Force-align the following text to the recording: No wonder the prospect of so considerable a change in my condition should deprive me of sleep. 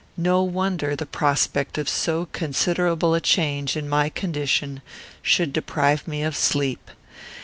No 0.17 0.41
wonder 0.41 0.95
the 0.95 1.05
prospect 1.05 1.77
of 1.77 1.87
so 1.87 2.25
considerable 2.31 3.13
a 3.13 3.21
change 3.21 3.77
in 3.77 3.87
my 3.87 4.09
condition 4.09 4.81
should 5.21 5.53
deprive 5.53 6.07
me 6.07 6.23
of 6.23 6.35
sleep. 6.35 6.89